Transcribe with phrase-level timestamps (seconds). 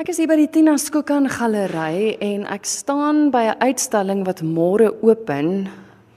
[0.00, 4.40] Ek is hier by die Tina Skokan Galery en ek staan by 'n uitstalling wat
[4.40, 5.68] môre open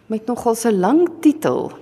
[0.07, 1.73] met nogal 'n lang titel.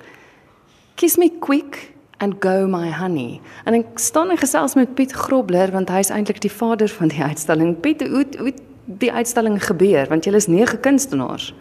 [0.95, 3.41] Kiss me quick and go my honey.
[3.65, 7.07] En ek staan en gesels met Piet Grobler want hy is eintlik die vader van
[7.09, 7.79] die uitstalling.
[7.79, 8.53] Piet, hoe hoe
[8.85, 11.53] die uitstalling gebeur want julle is nege kunstenaars.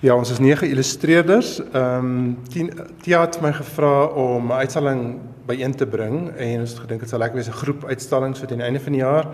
[0.00, 1.60] Ja, ons is nege illustreerders.
[1.72, 6.80] Ehm um, Tia het my gevra om 'n uitstalling byeen te bring en ons het
[6.80, 9.26] gedink dit sal lekker wees 'n groep uitstalling so teen die einde van die jaar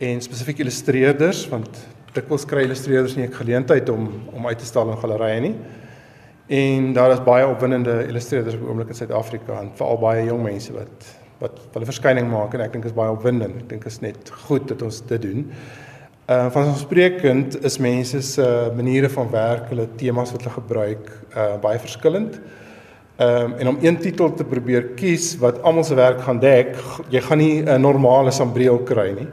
[0.00, 1.68] en spesifiek illustreerders want
[2.16, 5.54] dikwels kry illustreerders nie 'n geleentheid om om uit te stal in gallerye nie.
[6.48, 10.72] En daar is baie opwindende illustreerders op oomblik in Suid-Afrika en veral baie jong mense
[10.72, 13.62] wat wat hulle verskyning maak en ek dink is baie opwindend.
[13.62, 15.46] Ek dink is net goed dat ons dit doen.
[16.28, 20.54] Uh van ons spreekend is mense se uh, maniere van werk, hulle temas wat hulle
[20.54, 22.40] gebruik, uh baie verskillend.
[23.20, 26.76] Ehm um, en om een titel te probeer kies wat almal se werk gaan dek,
[27.10, 29.28] jy gaan nie 'n normale sambreel kry nie.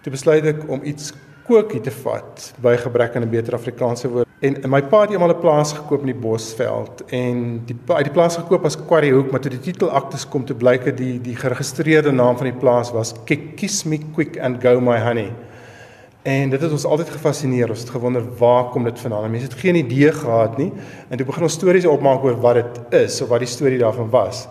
[0.00, 1.10] Toe besluit ek om iets
[1.44, 4.28] kookie te vat by gebrek aan 'n beter Afrikaanse woord.
[4.40, 8.04] En, en my pa het eendag 'n plaas gekoop in die Bosveld en die uit
[8.04, 10.96] die plaas gekoop as Quarry Hoek, maar toe die titel aktes kom te blyk dat
[10.96, 13.14] die die geregistreerde naam van die plaas was
[13.56, 15.32] Kiss Me Quick and Go My Honey.
[16.22, 17.68] En dit het ons altyd gefassineer.
[17.68, 19.30] Ons het gewonder waar kom dit vandaan?
[19.30, 20.72] Mense het geen idee gehad nie.
[21.08, 24.10] En toe begin ons stories opmaak oor wat dit is of wat die storie daarvan
[24.10, 24.46] was.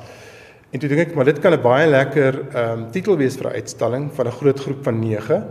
[0.70, 3.50] En toe dink ek maar dit kan 'n baie lekker ehm um, titel wees vir
[3.50, 5.44] 'n uitstalling van 'n groot groep van 9.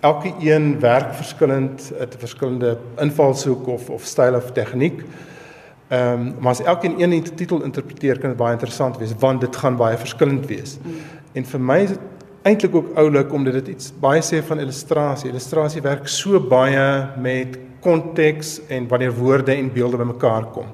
[0.00, 5.02] Elke een werk verskillend, het 'n verskillende invalshoek of of styl of tegniek.
[5.88, 9.56] Ehm um, maar as elkeen een titel interpreteer kan dit baie interessant wees want dit
[9.56, 10.78] gaan baie verskillend wees.
[10.82, 10.92] Mm.
[11.32, 12.00] En vir my is dit
[12.42, 15.30] eintlik ook oulik omdat dit iets baie sê van illustrasie.
[15.30, 20.66] Illustrasie werk so baie met konteks en wanneer woorde en beelde bymekaar kom.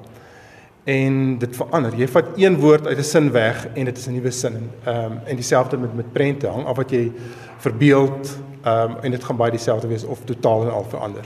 [0.91, 1.95] En dit verander.
[1.95, 4.71] Jy vat een woord uit 'n sin weg en dit is 'n nuwe sin.
[4.83, 7.11] Ehm um, en dieselfde met met prente hang af wat jy
[7.57, 11.25] verbeeld ehm um, en dit gaan baie dieselfde wees of totaal en al verander.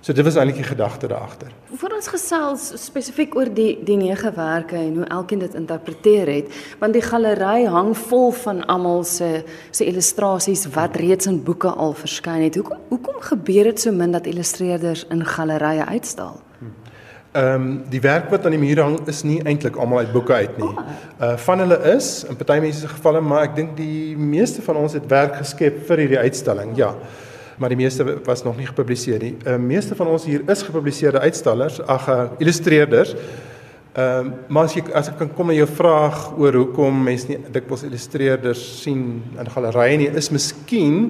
[0.00, 1.52] So dit was eintlik die gedagte daar agter.
[1.76, 6.46] Voor ons gesels spesifiek oor die die nege werke en hoe elkeen dit interpreteer het,
[6.78, 11.92] want die galery hang vol van almal se se illustrasies wat reeds in boeke al
[11.92, 12.54] verskyn het.
[12.54, 16.40] Hoekom hoekom gebeur dit so min dat illustreerders in gallerye uitstal?
[17.32, 20.34] Ehm um, die werk wat aan die muur hang is nie eintlik almal uit boeke
[20.34, 20.72] uit nie.
[21.22, 24.80] Uh van hulle is in party mense se gevalle, maar ek dink die meeste van
[24.80, 26.72] ons het werk geskep vir hierdie uitstalling.
[26.76, 26.94] Ja
[27.60, 29.34] maar die meeste was nog nie gepubliseer nie.
[29.36, 33.14] Die uh, meeste van ons hier is gepubliseerde uitstallers, ag uh, illustreerders.
[33.92, 37.28] Ehm uh, maar as jy as ek kan kom met jou vraag oor hoekom mense
[37.28, 39.04] nie dikwels illustreerders sien
[39.38, 41.04] in gallerye nie, is miskien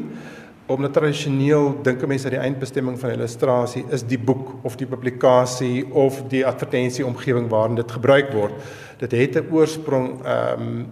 [0.70, 5.84] omdat tradisioneel dink mense dat die eindbestemming van illustrasie is die boek of die publikasie
[5.92, 8.54] of die advertensie omgewing waarin dit gebruik word.
[8.98, 10.86] Dit het 'n oorsprong ehm um,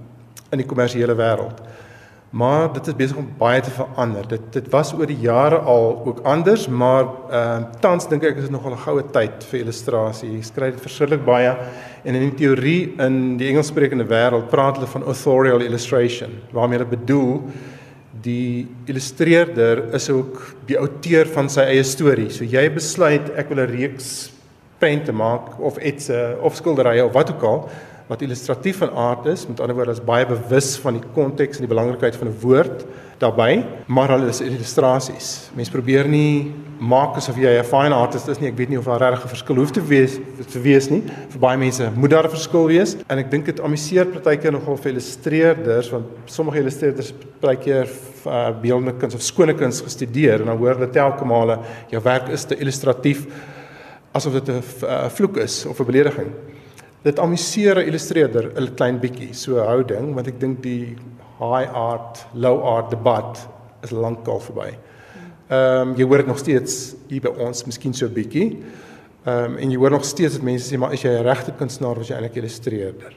[0.50, 1.61] in die kommersiële wêreld.
[2.31, 4.28] Maar dit is besig om baie te verander.
[4.28, 8.37] Dit dit was oor die jare al ook anders, maar ehm uh, tans dink ek
[8.37, 10.33] is dit nogal 'n goue tyd vir illustrasie.
[10.33, 11.56] Jy skryf dit verskriklik baie
[12.05, 16.97] en in die teorie in die Engelssprekende wêreld praat hulle van authorial illustration, waarmee hulle
[16.97, 17.43] bedoel
[18.23, 22.31] die illustreerder is ook die outeur van sy eie storie.
[22.31, 24.33] So jy besluit ek wil 'n reeks
[24.79, 27.71] prente maak of iets of skilderye of wat ook al
[28.09, 31.67] wat illustratief van aard is, met ander woorde is baie bewus van die konteks en
[31.67, 32.87] die belangrikheid van 'n woord
[33.19, 35.51] daarbey, maar hulle is illustrasies.
[35.55, 38.49] Mense probeer nie maak asof jy 'n fine artist is nie.
[38.49, 40.19] Ek weet nie of daar regtig 'n verskil hoef te wees
[40.53, 41.03] te wees nie.
[41.29, 44.77] Vir baie mense moet daar 'n verskil wees en ek dink dit amuseer partykeer nogal
[44.77, 47.89] vir illustreerders want sommige illustreerders partykeer
[48.27, 51.59] uh, beeldende kuns of skone kuns gestudeer en dan hoor hulle telke male
[51.91, 53.27] jou werk is te illustratief
[54.13, 56.33] asof dit 'n uh, vloek is of 'n belediging
[57.03, 60.97] dit amuseer 'n illustreerder 'n klein bietjie so houding want ek dink die
[61.38, 63.48] high art low art debat
[63.82, 64.75] is lankal verby.
[65.48, 68.59] Ehm um, jy hoor dit nog steeds hier by ons miskien so 'n bietjie.
[69.25, 71.53] Ehm um, en jy hoor nog steeds dat mense sê maar as jy 'n regte
[71.53, 73.15] kunstenaar of as jy eintlik 'n illustreerder.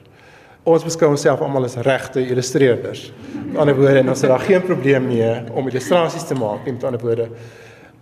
[0.63, 3.11] Ons beskou onsself almal as regte illustreerders.
[3.47, 6.83] Met ander woorde, ons het daar geen probleem mee om illustrasies te maak nie met
[6.83, 7.29] ander woorde.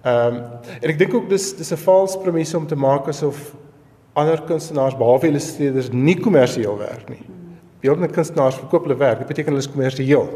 [0.03, 0.43] Ehm um,
[0.81, 3.55] en ek dink ook dis dis 'n vals premisse om te maak asof
[4.19, 7.23] ander kunstenaars behalwe illustreerders nie kommersieel werk nie.
[7.83, 10.27] Beeldende kunstenaars verkoop hulle werk, dit beteken hulle is kommersieel.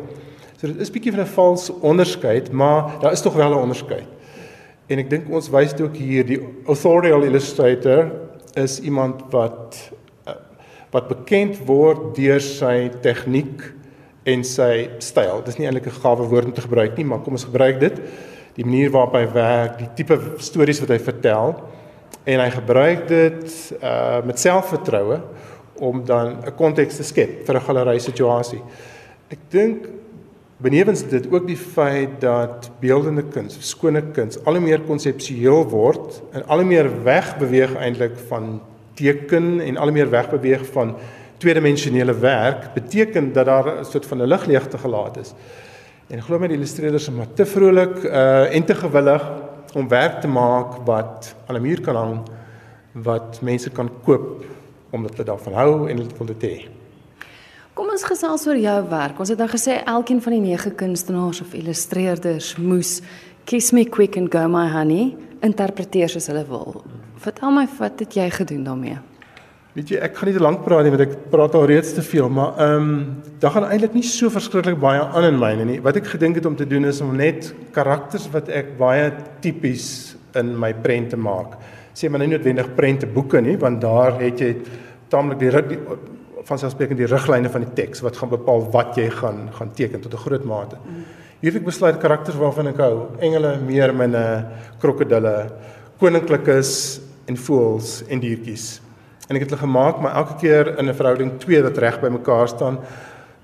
[0.58, 4.08] So dit is bietjie van 'n vals onderskeid, maar daar is tog wel 'n onderskeid.
[4.88, 8.12] En ek dink ons wys dit ook hier die authorial illustrator
[8.56, 9.92] is iemand wat
[10.26, 10.34] eh,
[10.92, 13.74] wat bekend word deur sy tegniek
[14.24, 15.42] en sy styl.
[15.44, 18.02] Dis nie eintlik 'n gawe woord om te gebruik nie, maar kom ons gebruik dit.
[18.56, 21.56] Die manier waarop hy werk, die tipe stories wat hy vertel
[22.24, 25.20] en hy gebruik dit uh met selfvertroue
[25.80, 28.62] om dan 'n konteks te skep vir 'n galery situasie.
[29.30, 29.88] Ek dink
[30.64, 36.22] Benewens dit ook die feit dat beeldende kuns, skone kuns al hoe meer konseptueel word
[36.32, 38.62] en al hoe meer wegbeweeg eintlik van
[38.96, 40.94] teken en al hoe meer wegbeweeg van
[41.44, 45.34] tweedimensionele werk, beteken dat daar 'n soort van 'n ligleegte gelaat is.
[46.08, 49.24] En glo my die illustreerders is maar te vrolik uh en te gewillig
[49.74, 52.22] om werk te maak wat aan 'n muur kan hang
[52.92, 54.46] wat mense kan koop
[54.90, 56.70] omdat hulle daarvan hou en hulle wil dit hê.
[57.74, 59.20] Kom ons gesels oor jou werk.
[59.20, 63.02] Ons het nou gesê elkeen van die nege kunstenaars of illustreerders moes
[63.46, 66.84] Kiss Me Quick and Go My Honey interpreteer soos hulle wil.
[67.18, 69.13] Vertel my wat het jy gedoen daarmee?
[69.74, 72.04] Weet jy, ek gaan nie te lank praat nie want ek praat al reeds te
[72.06, 72.98] veel, maar ehm um,
[73.42, 75.80] daar gaan eintlik nie so verskriklik baie aan in myne nie.
[75.82, 79.10] Wat ek gedink het om te doen is om net karakters wat ek baie
[79.42, 79.88] tipies
[80.38, 81.58] in my prente maak.
[81.98, 84.52] Sê maar nie noodwendig prente boeke nie, want daar het jy
[85.10, 85.80] taamlik die, die
[86.46, 90.06] van selfsprekend die riglyne van die teks wat gaan bepaal wat jy gaan gaan teken
[90.06, 90.78] tot 'n groot mate.
[91.42, 94.46] Hier het ek besluit karakters waarvan ek hou, engele, meerminne,
[94.80, 95.50] krokodille,
[96.00, 98.83] koninklikes en voëls en diertjies.
[99.28, 102.10] En ek het hulle gemaak maar elke keer in 'n verhouding twee wat reg by
[102.10, 102.80] mekaar staan.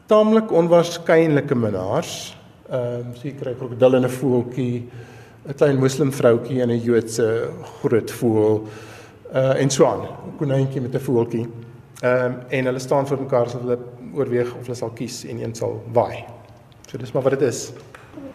[0.05, 2.35] Taamlik onwaarskynlike minnaars.
[2.69, 4.89] Ehm um, sien kry krokodille en 'n voeltjie,
[5.47, 7.49] 'n klein moslim vroutjie en 'n Joodse
[7.79, 8.67] groot voël.
[9.33, 10.01] Uh en so aan.
[10.01, 11.47] 'n Konynkie met 'n voeltjie.
[12.01, 13.77] Ehm um, en hulle staan voor mekaar as hulle
[14.13, 16.25] oorweeg of hulle sal kies en een sal waai.
[16.87, 17.71] So dis maar wat dit is.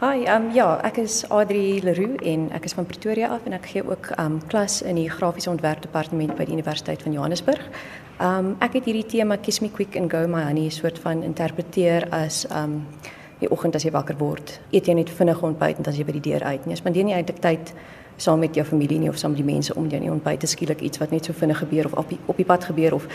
[0.04, 3.70] Hi, um, ja, ek is Adri Leroux en ek is van Pretoria af en ek
[3.70, 7.62] gee ook um, klas in die grafiese ontwerpdepartement by die Universiteit van Johannesburg.
[8.20, 12.04] Um, ek het hierdie tema Kiss Me Quick and Go My Honey soort van interpreteer
[12.12, 12.82] as um,
[13.40, 16.04] die oggend as jy wakker word, eet jy net vinnig ontbyt en dan as jy
[16.10, 16.68] by die deur uit.
[16.68, 17.72] Nee, spandeer nie eintlik tyd
[18.20, 20.52] saam met jou familie nie of saam met die mense om jou nie ontbyt te
[20.52, 23.08] skielik iets wat net so vinnig gebeur of op die, op die pad gebeur of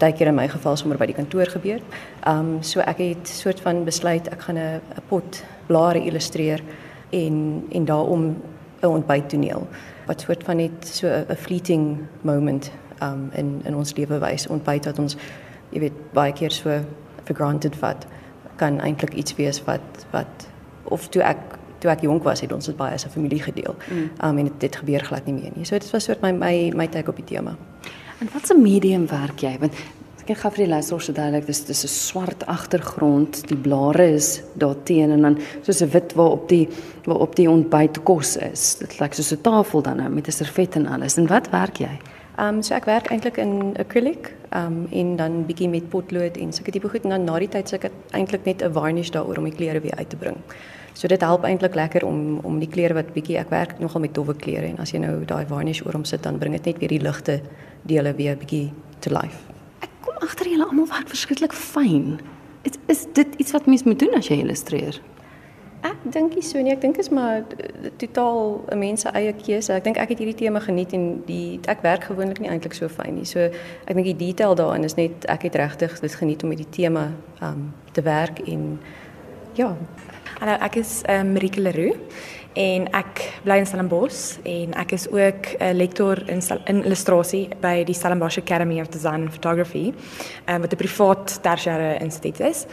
[0.00, 1.80] partykeer in my geval sommer by die kantoor gebeur.
[2.24, 6.62] Ehm um, so ek het soort van besluit ek gaan 'n 'n pot blare illustreer
[7.10, 8.36] en en daarom
[8.82, 9.66] 'n ontbyttoneel
[10.06, 12.70] wat soort van net so 'n fleeting moment
[13.00, 15.16] ehm um, in in ons lewe wys ontbyt wat ons
[15.70, 16.70] jy weet baie keer so
[17.24, 18.06] for granted vat
[18.56, 20.48] kan eintlik iets wees wat wat
[20.84, 21.38] of toe ek
[21.80, 23.74] toe ek jonk was het ons dit baie as 'n familie gedeel.
[23.90, 24.10] Mm.
[24.24, 25.64] Um, en dit gebeur glad nie meer nie.
[25.64, 27.56] So dit was soort my my my take op die tema.
[28.20, 29.58] En wat 'n medium werk jy?
[29.58, 29.74] Want
[30.26, 34.42] ek gaan vir die luisteraars so duidelik, dis dis 'n swart agtergrond, die blare is
[34.52, 36.68] daar teen en dan soos 'n wit waar op die
[37.04, 38.76] waar op die ontbyt kos is.
[38.78, 41.16] Dit lyk soos 'n tafel dan nou met 'n servet en alles.
[41.16, 41.98] En wat werk jy?
[42.36, 46.36] Ehm um, so ek werk eintlik in acrylic, ehm um, en dan bietjie met potlood
[46.36, 49.10] en sulke tipe goed en dan na die tyd suk ek eintlik net 'n varnish
[49.10, 50.36] daaroor om die kleure weer uit te bring.
[50.92, 54.14] So dit help eintlik lekker om om die kleure wat bietjie ek werk nogal met
[54.14, 56.78] dowwe kleure en as jy nou daai varnish oor hom sit dan bring dit net
[56.78, 57.40] weer die ligte
[57.82, 59.46] dele weer bietjie to life.
[59.80, 62.20] Ek kom agter julle almal werk verskriklik fyn.
[62.62, 65.00] Is, is dit iets wat mens moet doen as jy illustreer?
[65.80, 66.74] Ek dink nie so nie.
[66.74, 67.40] Ek dink is maar
[67.96, 69.72] totaal 'n mens se eie keuse.
[69.72, 72.88] Ek dink ek het hierdie tema geniet en die ek werk gewoonlik nie eintlik so
[72.88, 73.24] fyn nie.
[73.24, 73.40] So
[73.86, 76.70] ek dink die detail daarin is net ek het regtig dit geniet om met die
[76.70, 78.78] tema um te werk en
[79.54, 79.76] ja.
[80.40, 81.96] Hallo, ek is um, Marieke Leroux
[82.52, 87.84] en ek bly in Stellenbosch en ek is ook 'n lektor in in illustrasie by
[87.84, 89.92] die Stellenbosch Academy of Design and Photography,
[90.48, 92.66] um, wat 'n privaat tersiêre instituut is.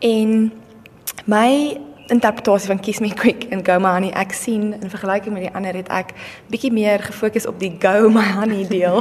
[0.00, 0.52] En
[1.24, 5.46] my interpretasie van Kiss Me Quick en Go My Honey ek sien in vergelyking met
[5.46, 6.12] die ander het ek
[6.52, 9.00] bietjie meer gefokus op die Go My Honey deel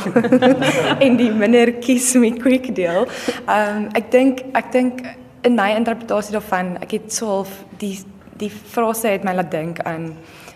[1.06, 3.08] en die minder Kiss Me Quick deel.
[3.48, 5.04] Ehm um, ek dink ek dink
[5.44, 7.98] in my interpretasie daarvan ek het so half die
[8.38, 10.14] die frase het my laat dink aan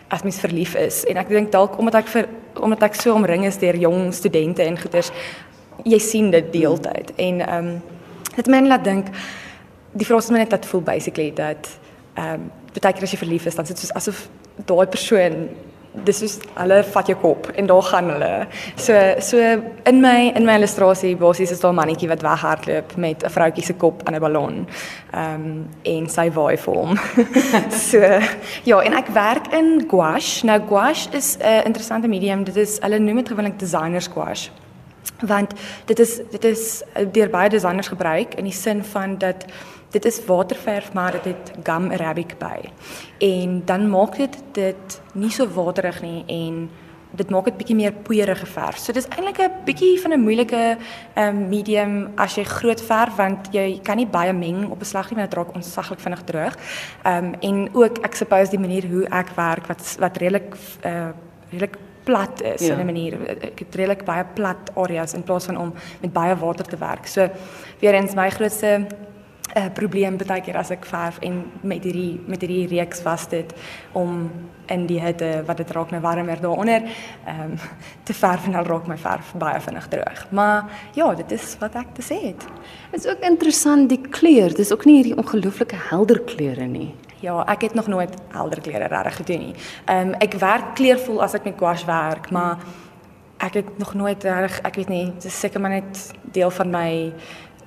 [0.07, 1.03] as mens verlief is.
[1.05, 4.63] En ek dink dalk omdat ek vir omdat ek so omring is deur jong studente
[4.63, 5.11] en goeters
[5.85, 7.81] jy sien dit deeltyd en ehm um,
[8.37, 9.09] dit my laat dink
[9.97, 11.69] die frase my net laat voel basically dat
[12.15, 14.27] ehm um, baie keer as jy verlief is dan sit soos asof
[14.65, 15.47] daai persoon
[16.05, 18.47] dis is hulle vat jou kop en daar gaan hulle.
[18.75, 19.37] So so
[19.85, 23.63] in my in my illustrasie basies is daar 'n mannetjie wat weghardloop met 'n vroutjie
[23.63, 24.67] se kop aan 'n ballon.
[25.13, 26.97] Ehm um, en sy waai vir hom.
[27.89, 27.99] so
[28.63, 30.45] ja, en ek werk in gouache.
[30.45, 32.43] Nou gouache is 'n interessante medium.
[32.43, 34.49] Dit is hulle noem dit gewoonlik designer gouache.
[35.19, 35.53] Want
[35.85, 39.45] dit is dit is deur baie designers gebruik in die sin van dat
[39.91, 42.69] dit is waterverf maar dit het gum arabic by.
[43.19, 46.69] En dan maak dit dit nie so waterig nie en
[47.17, 48.77] dit maak dit bietjie meer poeierige verf.
[48.81, 50.77] So dis eintlik 'n bietjie van 'n moeilike
[51.15, 55.09] um, medium as jy groot verf want jy kan nie baie meng op 'n slag
[55.09, 56.55] nie want dit raak onsaglik vinnig droog.
[57.03, 61.09] Ehm um, en ook ek suppose die manier hoe ek werk wat wat redelik uh
[61.49, 62.73] redelik plat is ja.
[62.73, 66.35] in 'n manier ek het redelik baie plat areas in plaas van om met baie
[66.35, 67.07] water te werk.
[67.07, 67.29] So
[67.79, 68.87] weer eens my grootste
[69.55, 73.53] 'n probleem baie keer as ek verf en met hierdie met hierdie reeks was dit
[73.93, 74.29] om
[74.67, 76.83] in die hitte wat dit raak nou warmer daaronder
[77.25, 77.59] ehm um,
[78.03, 80.25] te verf en dan raak my verf baie vinnig droog.
[80.31, 82.47] Maar ja, dit is wat ek te sê het.
[82.91, 84.53] Dit is ook interessant die kleur.
[84.53, 86.95] Dis ook nie hierdie ongelooflike helder kleure nie.
[87.19, 89.55] Ja, ek het nog nooit helder kleure regtig gedoen nie.
[89.85, 92.57] Ehm um, ek werk kleurvol as ek met gouache werk, maar
[93.37, 96.71] ek het nog nooit reg, ek weet nie, dit is seker maar net deel van
[96.73, 97.13] my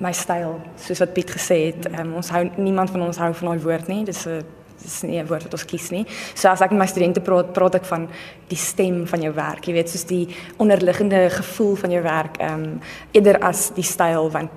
[0.00, 1.90] my styl, soos wat Piet gesê het.
[1.92, 4.04] Um, ons hou niemand van ons hou van daai woord nie.
[4.04, 4.44] Dis 'n
[4.82, 6.06] dis nie 'n woord wat ons kies nie.
[6.34, 8.08] So as ek met my studente praat, praat ek van
[8.48, 9.64] die stem van jou werk.
[9.66, 12.80] Jy weet, soos die onderliggende gevoel van jou werk, ehm um,
[13.12, 14.50] eerder as die styl want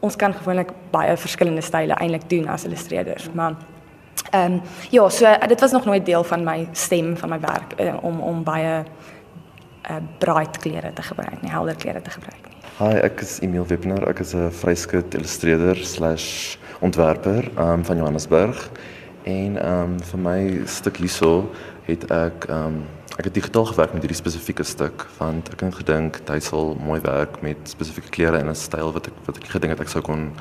[0.00, 3.56] ons kan gewoonlik baie verskillende style eintlik doen as illustreerders, maar
[4.32, 7.80] ehm um, ja, so dit was nog nooit deel van my stem van my werk
[7.80, 8.84] uh, om om baie
[9.90, 12.45] uh, bright klere te gebruik, nie helder klere te gebruik.
[12.76, 14.04] Hi, ek is Emil Webner.
[14.04, 18.70] Ek is 'n vryskut illustreerder/ontwerper um, van Johannesburg.
[19.24, 21.50] En ehm um, vir my stuk hierso
[21.86, 22.82] het ek ehm um,
[23.16, 27.00] ek het digitaal gewerk met hierdie spesifieke stuk want ek het gedink hy sal mooi
[27.00, 30.02] werk met spesifieke kleure en 'n styl wat ek wat ek gedink het ek sou
[30.02, 30.32] kon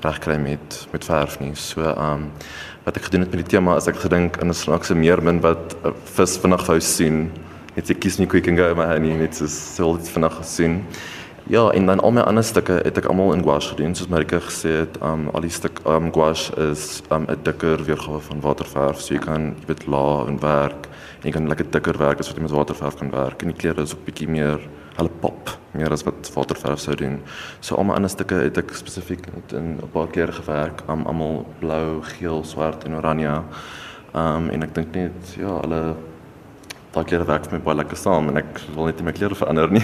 [0.00, 1.54] regkry met met verf nie.
[1.54, 2.30] So ehm um,
[2.84, 5.76] wat ek gedoen het met die tema is ek gedink in 'n snaakse meermin wat
[5.84, 7.30] uh, vis vinnig wou sien
[7.76, 10.82] het ek kies nie quick and go maar hy net so so dit vanaand gesien.
[11.48, 14.40] Ja, en dan al my ander stukke het ek almal in gouache gedoen, soos Marika
[14.42, 18.98] gesê het, um al die stuk um gouache is um 'n dikker weergawe van waterverf,
[19.00, 20.88] so jy kan jy weet laag en werk
[21.20, 23.42] en jy kan lekker dikker werk as wat jy met waterverf kan werk.
[23.42, 24.58] En die kleure is ook bietjie meer
[24.96, 27.22] hulle pop, meer as wat waterverf sou doen.
[27.60, 31.06] So al my ander stukke het ek spesifiek met in 'n paar keer gewerk, um
[31.06, 33.42] almal blou, geel, swart en oranje.
[34.14, 35.94] Um en ek dink net ja, hulle
[36.96, 39.36] daai klere werk vir my baie lekker saam en ek wil net nie my klere
[39.36, 39.82] verander nie.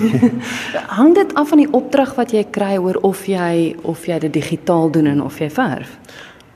[0.99, 4.33] Hang dit af van die opdrag wat jy kry oor of jy of jy dit
[4.33, 5.99] digitaal doen en of jy verf?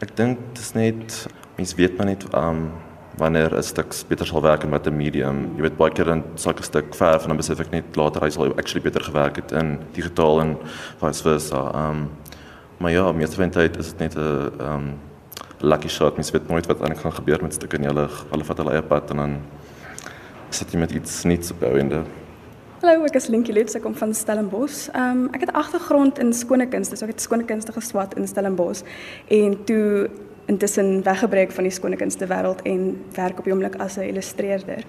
[0.05, 1.17] Ek dink dit is net
[1.57, 2.69] mens weet maar net um
[3.17, 5.57] wanneer 'n stuk beter sal werk in watter medium.
[5.57, 8.31] Jy weet baie keer dan sulke stuk verf en dan besef ek net later hy
[8.31, 10.57] sal actually beter gewerk het in digitaal en
[11.01, 11.73] vice versa.
[11.75, 12.11] Um
[12.79, 14.99] maar ja, meeste van die tyd is dit net 'n um
[15.61, 16.17] lucky shot.
[16.17, 18.83] Mens weet nooit wat eintlik gaan gebeur met stukke en hulle hulle vat hulle eie
[18.83, 19.41] pad en dan
[20.57, 22.03] sit jy met iets niets op jou ende.
[22.81, 24.87] Hallo, ek is Linkie Lets, ek kom van Stellenbosch.
[24.93, 28.29] Ehm um, ek het agtergrond in skone kunste, so ek het skone kunste geswat in
[28.29, 28.85] Stellenbosch
[29.33, 30.09] en toe
[30.47, 34.85] intussen weggebreek van die skone kunste wêreld en werk op die oomblik as 'n illustreerder.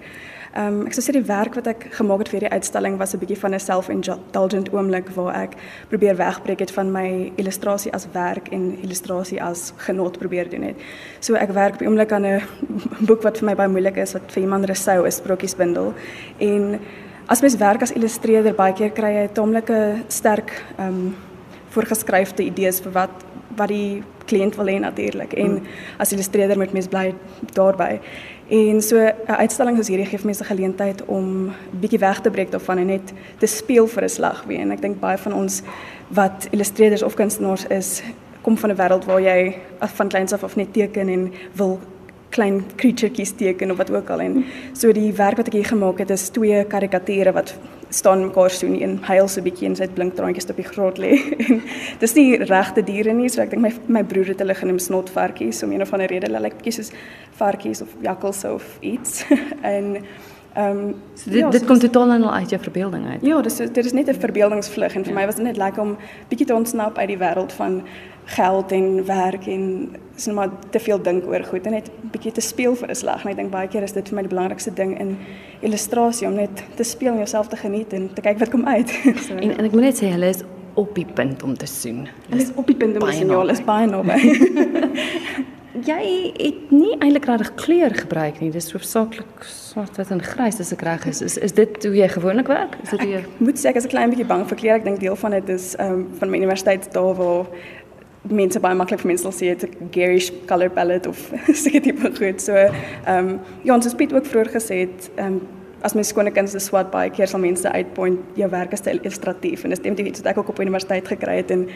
[0.56, 3.14] Ehm um, ek sou sê die werk wat ek gemaak het vir die uitstalling was
[3.14, 5.56] 'n bietjie van 'n self-indulgent oomblik waar ek
[5.88, 10.76] probeer wegbreek het van my illustrasie as werk en illustrasie as genot probeer doen het.
[11.20, 12.42] So ek werk op die oomblik aan 'n
[13.08, 15.94] boek wat vir my baie moeilik is wat vir iemand resou is sprokiesbundel
[16.38, 16.80] en
[17.26, 21.16] as mens werk as illustreerder baie keer kry jy 'n taamlike sterk ehm um,
[21.70, 23.10] voorgeskrewe idees vir wat
[23.56, 25.66] wat die kliënt wil hê natuurlik en mm.
[25.98, 27.14] as illustreerder moet mens bly
[27.56, 28.00] daarbey.
[28.48, 32.78] En so 'n uitstalling soos hierdie gee mense geleentheid om bietjie weg te breek daarvan
[32.78, 34.60] en net te speel vir 'n slag weer.
[34.60, 35.62] En ek dink baie van ons
[36.08, 38.02] wat illustreerders of kunstenaars is,
[38.42, 41.78] kom van 'n wêreld waar jy van kleins af af net teken en wil
[42.28, 45.98] klein creaturetjies teken of wat ook al en so die werk wat ek hier gemaak
[45.98, 47.54] het is twee karikature wat
[47.90, 50.98] staan mekaar so en huil so bietjie en sy het blink traantjies op die grond
[51.00, 51.14] lê.
[51.46, 51.62] en
[52.00, 55.62] dis nie regte diere nie, so ek dink my my broer het hulle genoem snotvarkies
[55.64, 56.92] om een of ander rede hulle lyk bietjie soos
[57.38, 59.24] varkies of jakkals of iets.
[59.74, 59.96] en
[60.56, 63.22] um, so dit ja, dit so kom totaal en al uit jou verbeelding uit.
[63.22, 65.18] Ja, dis dit is net 'n verbeeldingsvlug en vir ja.
[65.18, 65.96] my was dit net lekker om
[66.28, 67.82] bietjie te ontsnap uit die wêreld van
[68.24, 72.10] geld en werk en is net maar te veel dink oor goed en net 'n
[72.10, 73.24] bietjie te speel vir 'n slag.
[73.24, 75.16] En ek dink baie keer is dit vir my die belangrikste ding in
[75.60, 78.88] illustrasie om net te speel en jouself te geniet en te kyk wat kom uit.
[79.26, 80.42] so, en en ek moet net sê hulle is
[80.74, 82.06] op die punt om te soen.
[82.28, 83.28] Hulle is op die punt om te soen.
[83.28, 84.18] Ja, hulle is baie naby.
[85.88, 88.50] Jy het nie eintlik regtig kleur gebruik nie.
[88.52, 91.22] Dis hoofsaaklik swart wat en grys as ek reg is.
[91.24, 92.76] Is is dit hoe jy gewoonlik werk?
[92.84, 94.76] Is dit jy Moet sê ek is 'n klein bietjie bang vir kleur.
[94.76, 97.46] Ek dink deel van dit is ehm um, van my universiteit daar waar
[98.28, 101.32] mense baie maklik vir mense sal sê dit 'n garish color palette of
[101.64, 102.40] seker tipe goed.
[102.40, 105.40] So ehm um, ja, ons het Piet ook vroeër gesê het ehm um,
[105.82, 109.64] as mens skone kunste swat baie keer sal mense uitpoint jou werk is te illustratief
[109.64, 111.66] en dis definitief iets wat ek ook op universiteit gekry het en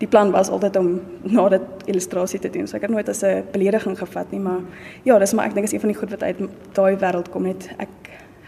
[0.00, 0.88] die plan was altyd om
[1.22, 2.66] na dit illustrasie te doen.
[2.66, 4.60] So ek het nooit as 'n belediging gevat nie, maar
[5.04, 6.38] ja, dis maar ek dink is een van die goed wat uit
[6.74, 7.88] daai wêreld kom net ek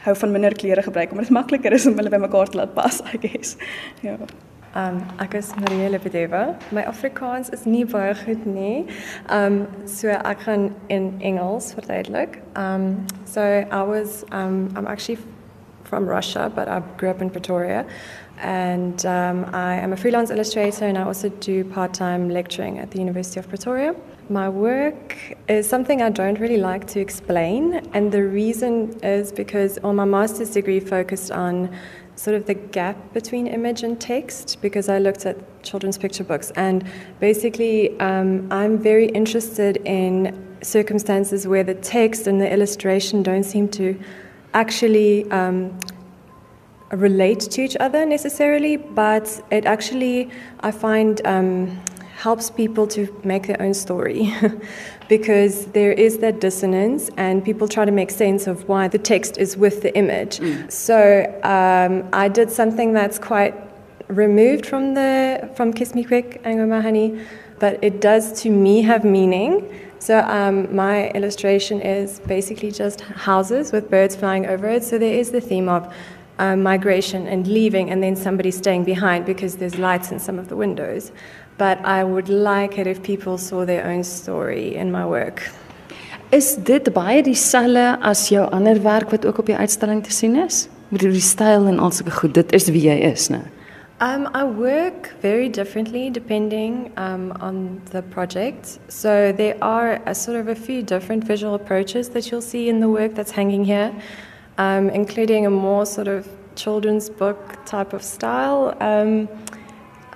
[0.04, 3.00] hou van minder klere gebruik omdat dit makliker is om hulle bymekaar te laat pas,
[3.14, 3.56] I guess.
[4.02, 4.16] Ja.
[4.75, 6.59] Um ek is Marielle Bedeva.
[6.73, 8.87] My Afrikaans is nie baie goed nie.
[9.28, 12.40] Um so ek gaan in Engels verduidelik.
[12.57, 13.40] Um so
[13.71, 15.19] I was um I'm actually
[15.85, 17.87] from Russia, but I grew up in Pretoria.
[18.38, 22.90] and um, I am a freelance illustrator and I also do part time lecturing at
[22.90, 23.95] the University of Pretoria.
[24.28, 25.16] My work
[25.49, 30.07] is something I don't really like to explain, and the reason is because on my
[30.07, 31.69] master's degree focused on
[32.25, 36.50] sort of the gap between image and text because I looked at children's picture books,
[36.57, 36.83] and
[37.21, 43.69] basically, um, I'm very interested in circumstances where the text and the illustration don't seem
[43.81, 44.00] to
[44.54, 45.78] actually um,
[46.93, 51.78] relate to each other necessarily, but it actually, I find, um,
[52.14, 54.33] helps people to make their own story
[55.09, 59.37] because there is that dissonance and people try to make sense of why the text
[59.37, 60.38] is with the image.
[60.38, 60.71] Mm.
[60.71, 60.99] So
[61.42, 63.54] um, I did something that's quite
[64.09, 67.21] removed from the from Kiss Me Quick and Go Honey,
[67.59, 69.50] but it does to me have meaning.
[69.99, 74.85] So um, my illustration is basically just houses with birds flying over it.
[74.85, 75.92] So there is the theme of
[76.38, 80.49] uh, migration and leaving, and then somebody staying behind because there's lights in some of
[80.49, 81.12] the windows.
[81.57, 85.51] But I would like it if people saw their own story in my work.
[86.31, 90.37] Is dit baie dieselfde as jou ander werk wat ook op die uitstalling te sien
[90.37, 90.69] is?
[90.89, 93.45] Met die styl en al sulke goed, dit is wie jy is, né?
[94.03, 98.79] Um, I work very differently depending um, on the project.
[98.89, 102.81] So there are a sort of a few different visual approaches that you'll see in
[102.81, 103.93] the work that's hanging here.
[104.59, 108.77] um, including a more sort of children's book type of style.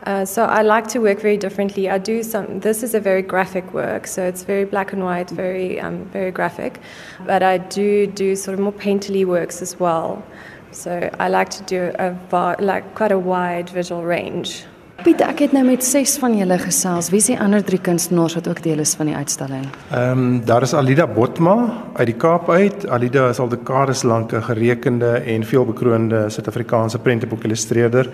[0.07, 1.89] Uh, so I like to work very differently.
[1.91, 2.61] I do some.
[2.61, 6.31] This is a very graphic work, so it's very black and white, very um, very
[6.31, 6.81] graphic.
[7.27, 10.23] But I do do sort of more painterly works as well.
[10.71, 14.65] So I like to do a like quite a wide visual range.
[14.99, 17.13] Piet, ek het nou met 6 van julle gesels.
[17.13, 19.69] Wie is die ander 3 kunstenaars wat ook deel is van die uitstalling?
[19.95, 21.55] Ehm um, daar is Alida Botma
[21.95, 22.89] uit die Kaap uit.
[22.89, 28.11] Alida is al dekades lank 'n gerekende en veelbekroonde Suid-Afrikaanse prenteboekillustreerder.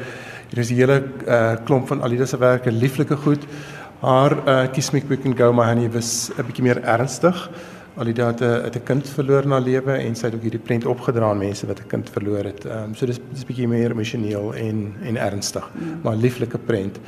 [0.54, 3.44] Hier is 'n hele uh, klomp van Alida se werke, lieflike goed.
[4.00, 7.50] Haar uh, Kiss Me Quick and Go My Honey was 'n bietjie meer ernstig.
[7.96, 10.86] Alida het 'n het 'n kind verloor na lewe en sy het ook hierdie prent
[10.86, 12.64] opgedra aan mense wat 'n kind verloor het.
[12.64, 16.00] Ehm um, so dis dis bietjie meer emosioneel en en ernstig, mm.
[16.02, 17.00] maar lieflike prent.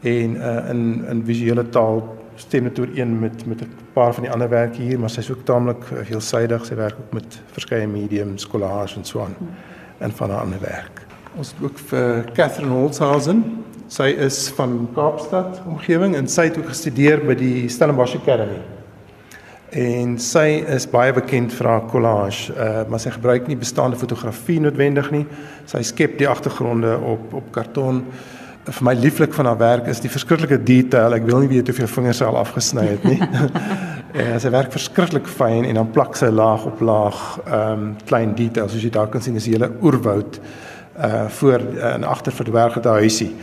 [0.00, 4.32] En uh in in visuele taal stem dit ooreen met met 'n paar van die
[4.32, 6.64] ander werke hier, maar sy's ook taamlik veelsidig.
[6.64, 9.34] Sy werk ook met verskeie mediums, collage en so aan.
[9.38, 9.48] Mm.
[9.98, 11.05] En van haar ander werk.
[11.36, 13.42] Ons het ook vir Catherine Holzhausen.
[13.92, 18.62] Sy is van Kaapstad omgewing en sy het ook gestudeer by die Stellenbosch Academy
[19.76, 24.60] en sy is baie bekend vir haar collage, uh, maar sy gebruik nie bestaande fotografie
[24.62, 25.24] noodwendig nie.
[25.68, 28.04] Sy skep die agtergronde op op karton.
[28.66, 31.14] Vir my lieflik van haar werk is die verskriklike detail.
[31.18, 33.18] Ek wil nie weet hoeveel vingers sy al afgesny het nie.
[34.22, 38.32] en sy werk verskriklik fyn en dan plak sy laag op laag ehm um, klein
[38.38, 40.40] details soos jy daar kan sien is 'n hele oerwoud
[40.98, 43.34] uh voor uh, en agter verwerk het 'n huisie.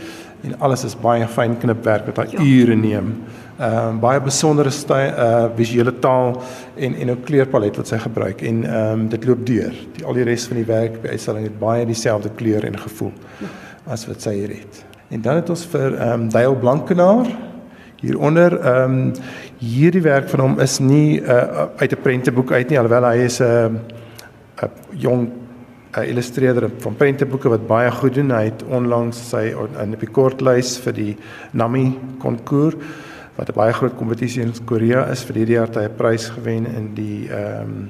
[0.42, 2.40] En alles is baie fyn knipwerk wat haar ja.
[2.40, 3.24] ure neem
[3.58, 6.42] ehm uh, baie besondere styl uh eh, visuele taal
[6.74, 9.74] en en 'n kleurpalet wat sy gebruik en ehm um, dit loop deur.
[9.92, 13.12] Die al die res van die werk by uitstalling het baie dieselfde kleur en gevoel
[13.86, 14.84] as wat sy hier het.
[15.08, 17.30] En dan het ons vir ehm um, Dale Blankenaar
[18.00, 19.12] hieronder ehm um,
[19.58, 23.40] hierdie werk van hom is nie uh, uit 'n prenteboek uit nie alhoewel hy is
[23.40, 25.28] 'n uh, 'n jong
[25.96, 28.30] 'n illustreerder van prenteboeke wat baie goed doen.
[28.30, 31.16] Hy het onlangs sy in 'n kortlys vir die
[31.52, 32.74] Nami konkours
[33.36, 36.28] wat 'n baie groot kompetisie in Korea is vir hierdie jaar het hy 'n prys
[36.28, 37.88] gewen in die ehm um,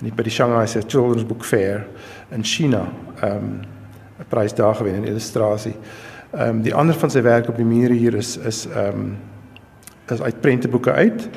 [0.00, 1.86] in die by die Shanghai Children's Book Fair
[2.30, 2.88] in China.
[3.22, 3.60] Ehm um,
[4.20, 5.74] 'n prys daar gewen in illustrasie.
[6.32, 9.16] Ehm um, die ander van sy werk op die mure hier is is ehm um,
[10.08, 11.28] is uit prenteboeke uit.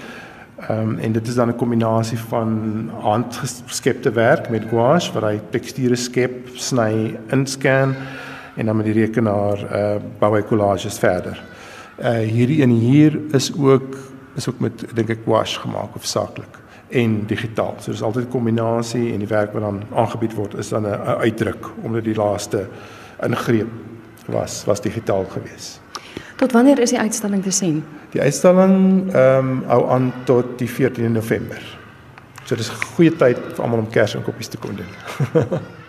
[0.69, 5.39] Ehm um, en dit is dan 'n kombinasie van handgeskepte werk met gouache waar hy
[5.49, 7.95] teksture skep, sny, inscan
[8.55, 11.43] en dan met die rekenaar uh bou hy collages verder.
[11.99, 13.97] Uh hierdie een hier is ook
[14.35, 17.75] is ook met dink ek wash gemaak of saaklik en digitaal.
[17.79, 21.19] So dis altyd 'n kombinasie en die werk wat dan aangebied word is dan 'n
[21.19, 22.67] uitdruk omdat die laaste
[23.21, 23.69] ingreep
[24.25, 25.82] was was digitaal geweest.
[26.43, 27.77] Tot wanneer is die uitstalling te sien?
[28.11, 28.73] Die uitstalling
[29.13, 31.61] ehm um, hou aan tot die 14de November.
[32.43, 34.91] So dis 'n goeie tyd vir almal om Kersinkopies te kom doen.